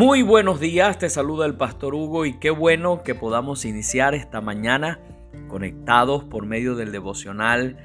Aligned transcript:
Muy 0.00 0.22
buenos 0.22 0.60
días, 0.60 0.98
te 0.98 1.10
saluda 1.10 1.44
el 1.44 1.56
pastor 1.56 1.94
Hugo 1.94 2.24
y 2.24 2.38
qué 2.38 2.48
bueno 2.48 3.02
que 3.02 3.14
podamos 3.14 3.66
iniciar 3.66 4.14
esta 4.14 4.40
mañana 4.40 4.98
conectados 5.46 6.24
por 6.24 6.46
medio 6.46 6.74
del 6.74 6.90
devocional 6.90 7.76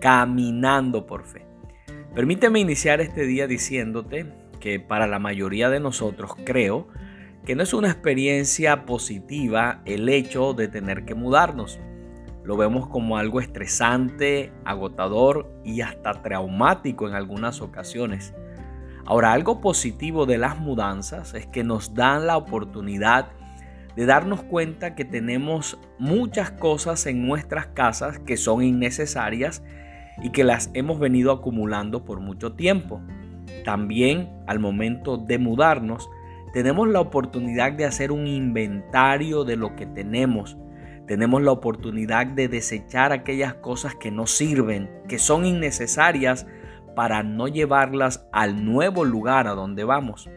Caminando 0.00 1.06
por 1.06 1.24
Fe. 1.24 1.46
Permíteme 2.12 2.58
iniciar 2.58 3.00
este 3.00 3.24
día 3.24 3.46
diciéndote 3.46 4.26
que 4.58 4.80
para 4.80 5.06
la 5.06 5.20
mayoría 5.20 5.70
de 5.70 5.78
nosotros 5.78 6.32
creo 6.44 6.88
que 7.46 7.54
no 7.54 7.62
es 7.62 7.72
una 7.72 7.92
experiencia 7.92 8.84
positiva 8.84 9.80
el 9.84 10.08
hecho 10.08 10.54
de 10.54 10.66
tener 10.66 11.04
que 11.04 11.14
mudarnos. 11.14 11.78
Lo 12.42 12.56
vemos 12.56 12.88
como 12.88 13.16
algo 13.16 13.40
estresante, 13.40 14.52
agotador 14.64 15.48
y 15.64 15.82
hasta 15.82 16.20
traumático 16.20 17.06
en 17.06 17.14
algunas 17.14 17.60
ocasiones. 17.60 18.34
Ahora, 19.10 19.32
algo 19.32 19.60
positivo 19.60 20.24
de 20.24 20.38
las 20.38 20.60
mudanzas 20.60 21.34
es 21.34 21.44
que 21.44 21.64
nos 21.64 21.94
dan 21.94 22.28
la 22.28 22.36
oportunidad 22.36 23.26
de 23.96 24.06
darnos 24.06 24.44
cuenta 24.44 24.94
que 24.94 25.04
tenemos 25.04 25.80
muchas 25.98 26.52
cosas 26.52 27.04
en 27.06 27.26
nuestras 27.26 27.66
casas 27.66 28.20
que 28.20 28.36
son 28.36 28.62
innecesarias 28.62 29.64
y 30.22 30.30
que 30.30 30.44
las 30.44 30.70
hemos 30.74 31.00
venido 31.00 31.32
acumulando 31.32 32.04
por 32.04 32.20
mucho 32.20 32.52
tiempo. 32.52 33.00
También 33.64 34.30
al 34.46 34.60
momento 34.60 35.16
de 35.16 35.38
mudarnos, 35.38 36.08
tenemos 36.52 36.86
la 36.86 37.00
oportunidad 37.00 37.72
de 37.72 37.86
hacer 37.86 38.12
un 38.12 38.28
inventario 38.28 39.42
de 39.42 39.56
lo 39.56 39.74
que 39.74 39.86
tenemos. 39.86 40.56
Tenemos 41.08 41.42
la 41.42 41.50
oportunidad 41.50 42.28
de 42.28 42.46
desechar 42.46 43.10
aquellas 43.10 43.54
cosas 43.54 43.96
que 43.96 44.12
no 44.12 44.28
sirven, 44.28 44.88
que 45.08 45.18
son 45.18 45.46
innecesarias 45.46 46.46
para 46.94 47.22
no 47.22 47.48
llevarlas 47.48 48.26
al 48.32 48.64
nuevo 48.64 49.04
lugar 49.04 49.46
a 49.46 49.54
donde 49.54 49.84
vamos. 49.84 50.28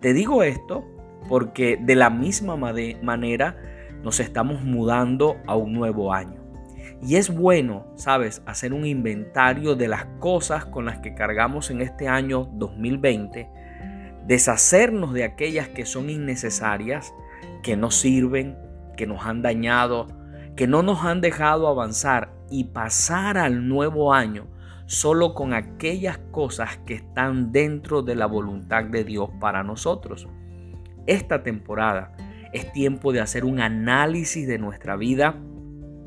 Te 0.00 0.12
digo 0.12 0.42
esto 0.42 0.84
porque 1.28 1.78
de 1.80 1.94
la 1.94 2.10
misma 2.10 2.56
manera 2.56 3.56
nos 4.02 4.20
estamos 4.20 4.62
mudando 4.62 5.36
a 5.46 5.56
un 5.56 5.72
nuevo 5.72 6.12
año. 6.12 6.40
Y 7.00 7.16
es 7.16 7.32
bueno, 7.32 7.86
sabes, 7.94 8.42
hacer 8.46 8.72
un 8.72 8.84
inventario 8.84 9.76
de 9.76 9.88
las 9.88 10.06
cosas 10.18 10.64
con 10.64 10.84
las 10.84 10.98
que 10.98 11.14
cargamos 11.14 11.70
en 11.70 11.80
este 11.80 12.08
año 12.08 12.48
2020, 12.54 13.48
deshacernos 14.26 15.12
de 15.12 15.24
aquellas 15.24 15.68
que 15.68 15.86
son 15.86 16.10
innecesarias, 16.10 17.14
que 17.62 17.76
no 17.76 17.90
sirven, 17.90 18.56
que 18.96 19.06
nos 19.06 19.24
han 19.24 19.42
dañado, 19.42 20.08
que 20.56 20.66
no 20.66 20.82
nos 20.82 21.04
han 21.04 21.20
dejado 21.20 21.68
avanzar 21.68 22.32
y 22.50 22.64
pasar 22.64 23.38
al 23.38 23.68
nuevo 23.68 24.12
año 24.12 24.48
solo 24.88 25.34
con 25.34 25.52
aquellas 25.52 26.16
cosas 26.30 26.78
que 26.86 26.94
están 26.94 27.52
dentro 27.52 28.00
de 28.00 28.14
la 28.14 28.24
voluntad 28.24 28.84
de 28.84 29.04
Dios 29.04 29.28
para 29.38 29.62
nosotros. 29.62 30.26
Esta 31.06 31.42
temporada 31.42 32.16
es 32.54 32.72
tiempo 32.72 33.12
de 33.12 33.20
hacer 33.20 33.44
un 33.44 33.60
análisis 33.60 34.48
de 34.48 34.58
nuestra 34.58 34.96
vida 34.96 35.36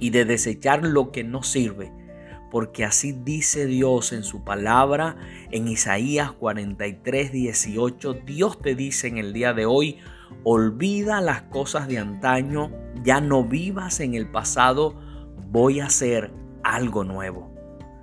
y 0.00 0.08
de 0.08 0.24
desechar 0.24 0.86
lo 0.86 1.12
que 1.12 1.22
no 1.22 1.42
sirve, 1.42 1.92
porque 2.50 2.86
así 2.86 3.12
dice 3.12 3.66
Dios 3.66 4.14
en 4.14 4.22
su 4.22 4.42
palabra 4.42 5.16
en 5.50 5.68
Isaías 5.68 6.32
43, 6.32 7.30
18. 7.30 8.14
Dios 8.24 8.58
te 8.62 8.74
dice 8.74 9.06
en 9.06 9.18
el 9.18 9.34
día 9.34 9.52
de 9.52 9.66
hoy, 9.66 9.98
olvida 10.44 11.20
las 11.20 11.42
cosas 11.42 11.88
de 11.88 11.98
antaño, 11.98 12.70
ya 13.04 13.20
no 13.20 13.44
vivas 13.44 14.00
en 14.00 14.14
el 14.14 14.30
pasado, 14.30 14.98
voy 15.50 15.80
a 15.80 15.86
hacer 15.86 16.32
algo 16.64 17.04
nuevo. 17.04 17.51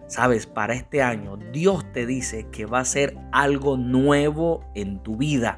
Sabes, 0.09 0.47
para 0.47 0.73
este 0.73 1.03
año 1.03 1.37
Dios 1.37 1.85
te 1.93 2.07
dice 2.07 2.47
que 2.51 2.65
va 2.65 2.79
a 2.79 2.85
ser 2.85 3.15
algo 3.31 3.77
nuevo 3.77 4.65
en 4.73 5.03
tu 5.03 5.17
vida, 5.17 5.57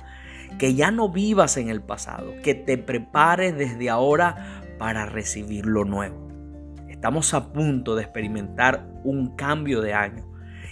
que 0.59 0.75
ya 0.75 0.91
no 0.91 1.07
vivas 1.07 1.55
en 1.55 1.69
el 1.69 1.81
pasado, 1.81 2.33
que 2.43 2.53
te 2.53 2.77
prepares 2.77 3.57
desde 3.57 3.89
ahora 3.89 4.61
para 4.77 5.05
recibir 5.05 5.65
lo 5.65 5.85
nuevo. 5.85 6.27
Estamos 6.89 7.33
a 7.33 7.53
punto 7.53 7.95
de 7.95 8.03
experimentar 8.03 8.91
un 9.05 9.37
cambio 9.37 9.79
de 9.79 9.93
año 9.93 10.29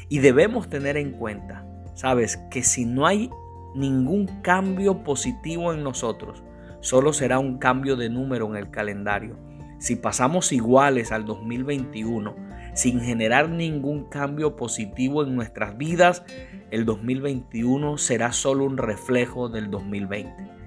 y 0.09 0.19
debemos 0.19 0.69
tener 0.69 0.97
en 0.97 1.13
cuenta, 1.13 1.65
sabes, 1.95 2.35
que 2.51 2.63
si 2.63 2.83
no 2.83 3.07
hay 3.07 3.29
ningún 3.75 4.27
cambio 4.41 5.05
positivo 5.05 5.71
en 5.71 5.83
nosotros, 5.83 6.43
solo 6.81 7.13
será 7.13 7.39
un 7.39 7.59
cambio 7.59 7.95
de 7.95 8.09
número 8.09 8.45
en 8.49 8.57
el 8.57 8.71
calendario. 8.71 9.37
Si 9.79 9.95
pasamos 9.95 10.51
iguales 10.51 11.13
al 11.13 11.23
2021, 11.23 12.48
sin 12.73 13.01
generar 13.01 13.49
ningún 13.49 14.05
cambio 14.05 14.55
positivo 14.55 15.23
en 15.23 15.35
nuestras 15.35 15.77
vidas, 15.77 16.23
el 16.71 16.85
2021 16.85 17.97
será 17.97 18.31
solo 18.31 18.65
un 18.65 18.77
reflejo 18.77 19.49
del 19.49 19.71
2020. 19.71 20.59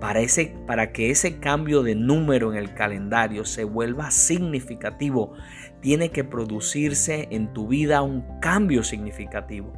Para, 0.00 0.20
para 0.66 0.92
que 0.92 1.10
ese 1.10 1.38
cambio 1.38 1.82
de 1.82 1.94
número 1.94 2.52
en 2.52 2.58
el 2.58 2.74
calendario 2.74 3.44
se 3.44 3.64
vuelva 3.64 4.10
significativo, 4.10 5.32
tiene 5.80 6.10
que 6.10 6.24
producirse 6.24 7.28
en 7.30 7.52
tu 7.52 7.68
vida 7.68 8.02
un 8.02 8.40
cambio 8.40 8.82
significativo. 8.82 9.72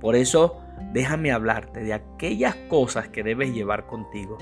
Por 0.00 0.16
eso, 0.16 0.58
déjame 0.92 1.30
hablarte 1.30 1.84
de 1.84 1.92
aquellas 1.92 2.56
cosas 2.68 3.08
que 3.08 3.22
debes 3.22 3.54
llevar 3.54 3.86
contigo, 3.86 4.38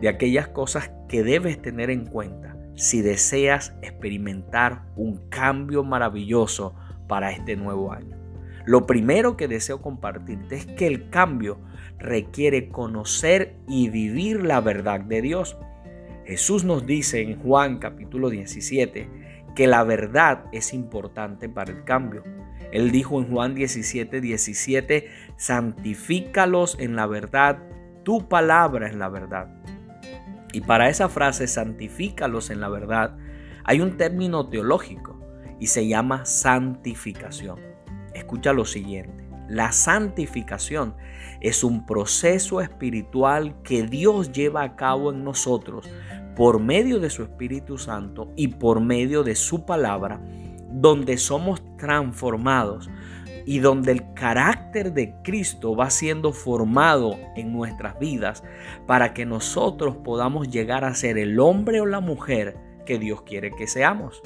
de 0.00 0.08
aquellas 0.08 0.48
cosas 0.48 0.92
que 1.08 1.24
debes 1.24 1.60
tener 1.60 1.90
en 1.90 2.06
cuenta 2.06 2.51
si 2.74 3.02
deseas 3.02 3.74
experimentar 3.82 4.84
un 4.96 5.28
cambio 5.28 5.84
maravilloso 5.84 6.74
para 7.08 7.30
este 7.30 7.56
nuevo 7.56 7.92
año. 7.92 8.16
Lo 8.64 8.86
primero 8.86 9.36
que 9.36 9.48
deseo 9.48 9.82
compartirte 9.82 10.56
es 10.56 10.66
que 10.66 10.86
el 10.86 11.10
cambio 11.10 11.58
requiere 11.98 12.68
conocer 12.68 13.56
y 13.68 13.88
vivir 13.88 14.44
la 14.44 14.60
verdad 14.60 15.00
de 15.00 15.20
Dios. 15.20 15.56
Jesús 16.24 16.64
nos 16.64 16.86
dice 16.86 17.20
en 17.20 17.40
Juan 17.40 17.78
capítulo 17.78 18.30
17 18.30 19.08
que 19.54 19.66
la 19.66 19.82
verdad 19.84 20.44
es 20.52 20.72
importante 20.72 21.48
para 21.48 21.72
el 21.72 21.84
cambio. 21.84 22.22
Él 22.72 22.90
dijo 22.90 23.20
en 23.20 23.30
Juan 23.30 23.54
17, 23.54 24.20
17, 24.20 25.08
santifícalos 25.36 26.76
en 26.78 26.96
la 26.96 27.06
verdad, 27.06 27.58
tu 28.02 28.28
palabra 28.28 28.88
es 28.88 28.94
la 28.94 29.08
verdad. 29.08 29.48
Y 30.52 30.60
para 30.60 30.88
esa 30.88 31.08
frase, 31.08 31.46
santifícalos 31.46 32.50
en 32.50 32.60
la 32.60 32.68
verdad, 32.68 33.16
hay 33.64 33.80
un 33.80 33.96
término 33.96 34.48
teológico 34.48 35.18
y 35.58 35.68
se 35.68 35.86
llama 35.86 36.26
santificación. 36.26 37.58
Escucha 38.14 38.52
lo 38.52 38.64
siguiente. 38.64 39.28
La 39.48 39.72
santificación 39.72 40.94
es 41.40 41.64
un 41.64 41.86
proceso 41.86 42.60
espiritual 42.60 43.60
que 43.62 43.82
Dios 43.82 44.32
lleva 44.32 44.62
a 44.62 44.76
cabo 44.76 45.12
en 45.12 45.24
nosotros 45.24 45.88
por 46.36 46.60
medio 46.60 47.00
de 47.00 47.10
su 47.10 47.22
Espíritu 47.22 47.78
Santo 47.78 48.32
y 48.36 48.48
por 48.48 48.80
medio 48.80 49.22
de 49.22 49.34
su 49.34 49.66
palabra, 49.66 50.20
donde 50.70 51.18
somos 51.18 51.62
transformados 51.76 52.88
y 53.44 53.58
donde 53.58 53.92
el 53.92 54.14
carácter 54.14 54.92
de 54.92 55.14
Cristo 55.22 55.74
va 55.76 55.90
siendo 55.90 56.32
formado 56.32 57.18
en 57.36 57.52
nuestras 57.52 57.98
vidas 57.98 58.42
para 58.86 59.14
que 59.14 59.26
nosotros 59.26 59.96
podamos 59.96 60.48
llegar 60.50 60.84
a 60.84 60.94
ser 60.94 61.18
el 61.18 61.38
hombre 61.40 61.80
o 61.80 61.86
la 61.86 62.00
mujer 62.00 62.56
que 62.86 62.98
Dios 62.98 63.22
quiere 63.22 63.50
que 63.52 63.66
seamos. 63.66 64.22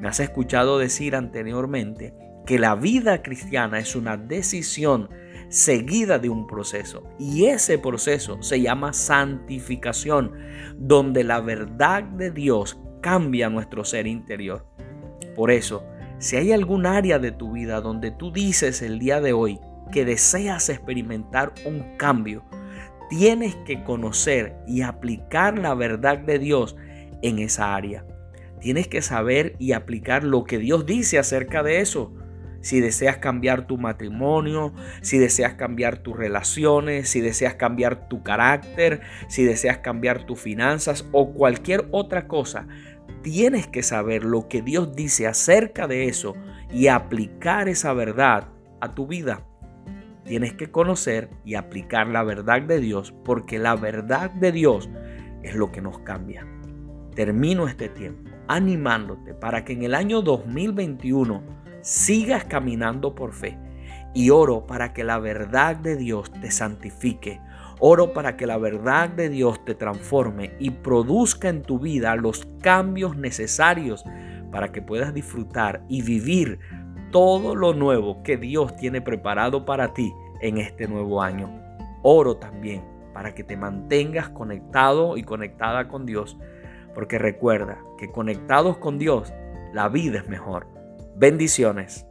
Me 0.00 0.08
has 0.08 0.20
escuchado 0.20 0.78
decir 0.78 1.16
anteriormente 1.16 2.14
que 2.46 2.58
la 2.58 2.74
vida 2.74 3.22
cristiana 3.22 3.78
es 3.78 3.94
una 3.96 4.16
decisión 4.16 5.10
seguida 5.48 6.18
de 6.18 6.28
un 6.28 6.46
proceso 6.46 7.02
y 7.18 7.46
ese 7.46 7.78
proceso 7.78 8.42
se 8.42 8.60
llama 8.60 8.92
santificación, 8.92 10.32
donde 10.76 11.24
la 11.24 11.40
verdad 11.40 12.02
de 12.02 12.30
Dios 12.30 12.78
cambia 13.00 13.48
nuestro 13.48 13.84
ser 13.84 14.06
interior. 14.06 14.66
Por 15.34 15.50
eso, 15.50 15.84
si 16.18 16.36
hay 16.36 16.52
algún 16.52 16.86
área 16.86 17.18
de 17.18 17.30
tu 17.30 17.52
vida 17.52 17.80
donde 17.80 18.10
tú 18.10 18.32
dices 18.32 18.82
el 18.82 18.98
día 18.98 19.20
de 19.20 19.32
hoy 19.32 19.60
que 19.92 20.04
deseas 20.04 20.68
experimentar 20.68 21.52
un 21.64 21.96
cambio, 21.96 22.44
tienes 23.08 23.54
que 23.66 23.82
conocer 23.84 24.56
y 24.66 24.82
aplicar 24.82 25.58
la 25.58 25.74
verdad 25.74 26.18
de 26.18 26.38
Dios 26.38 26.76
en 27.22 27.38
esa 27.38 27.74
área. 27.74 28.04
Tienes 28.60 28.88
que 28.88 29.02
saber 29.02 29.54
y 29.58 29.72
aplicar 29.72 30.24
lo 30.24 30.44
que 30.44 30.58
Dios 30.58 30.84
dice 30.86 31.18
acerca 31.18 31.62
de 31.62 31.80
eso. 31.80 32.12
Si 32.60 32.80
deseas 32.80 33.18
cambiar 33.18 33.68
tu 33.68 33.78
matrimonio, 33.78 34.74
si 35.00 35.18
deseas 35.18 35.54
cambiar 35.54 35.98
tus 35.98 36.16
relaciones, 36.16 37.08
si 37.08 37.20
deseas 37.20 37.54
cambiar 37.54 38.08
tu 38.08 38.24
carácter, 38.24 39.00
si 39.28 39.44
deseas 39.44 39.78
cambiar 39.78 40.26
tus 40.26 40.40
finanzas 40.40 41.06
o 41.12 41.32
cualquier 41.32 41.86
otra 41.92 42.26
cosa, 42.26 42.66
tienes 43.22 43.66
que 43.66 43.82
saber 43.82 44.24
lo 44.24 44.48
que 44.48 44.62
Dios 44.62 44.94
dice 44.94 45.26
acerca 45.26 45.86
de 45.86 46.08
eso 46.08 46.34
y 46.72 46.88
aplicar 46.88 47.68
esa 47.68 47.92
verdad 47.92 48.48
a 48.80 48.94
tu 48.94 49.06
vida. 49.06 49.42
Tienes 50.24 50.52
que 50.54 50.70
conocer 50.70 51.30
y 51.44 51.54
aplicar 51.54 52.06
la 52.08 52.22
verdad 52.22 52.62
de 52.62 52.80
Dios 52.80 53.14
porque 53.24 53.58
la 53.58 53.76
verdad 53.76 54.30
de 54.30 54.52
Dios 54.52 54.88
es 55.42 55.54
lo 55.54 55.72
que 55.72 55.80
nos 55.80 56.00
cambia. 56.00 56.46
Termino 57.14 57.66
este 57.66 57.88
tiempo 57.88 58.30
animándote 58.48 59.34
para 59.34 59.64
que 59.64 59.74
en 59.74 59.82
el 59.82 59.94
año 59.94 60.22
2021 60.22 61.42
sigas 61.82 62.44
caminando 62.44 63.14
por 63.14 63.32
fe 63.32 63.58
y 64.14 64.30
oro 64.30 64.66
para 64.66 64.92
que 64.92 65.04
la 65.04 65.18
verdad 65.18 65.76
de 65.76 65.96
Dios 65.96 66.30
te 66.40 66.50
santifique. 66.50 67.40
Oro 67.80 68.12
para 68.12 68.36
que 68.36 68.46
la 68.46 68.58
verdad 68.58 69.08
de 69.08 69.28
Dios 69.28 69.64
te 69.64 69.74
transforme 69.74 70.52
y 70.58 70.70
produzca 70.70 71.48
en 71.48 71.62
tu 71.62 71.78
vida 71.78 72.16
los 72.16 72.48
cambios 72.60 73.16
necesarios 73.16 74.04
para 74.50 74.72
que 74.72 74.82
puedas 74.82 75.14
disfrutar 75.14 75.82
y 75.88 76.02
vivir 76.02 76.58
todo 77.12 77.54
lo 77.54 77.74
nuevo 77.74 78.22
que 78.22 78.36
Dios 78.36 78.76
tiene 78.76 79.00
preparado 79.00 79.64
para 79.64 79.94
ti 79.94 80.12
en 80.40 80.58
este 80.58 80.88
nuevo 80.88 81.22
año. 81.22 81.50
Oro 82.02 82.36
también 82.36 82.82
para 83.12 83.34
que 83.34 83.44
te 83.44 83.56
mantengas 83.56 84.28
conectado 84.28 85.16
y 85.16 85.22
conectada 85.22 85.88
con 85.88 86.06
Dios, 86.06 86.38
porque 86.94 87.18
recuerda 87.18 87.78
que 87.98 88.10
conectados 88.10 88.78
con 88.78 88.98
Dios, 88.98 89.32
la 89.72 89.88
vida 89.88 90.18
es 90.18 90.28
mejor. 90.28 90.66
Bendiciones. 91.16 92.06